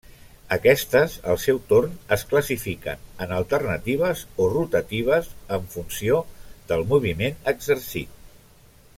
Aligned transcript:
Aquestes 0.55 1.15
al 1.31 1.37
seu 1.41 1.57
torn 1.71 1.91
es 2.15 2.23
classifiquen 2.31 3.03
en 3.25 3.35
alternatives 3.39 4.23
o 4.45 4.47
rotatives 4.55 5.29
en 5.59 5.67
funció 5.75 6.17
del 6.73 6.87
moviment 6.95 7.37
exercit. 7.53 8.17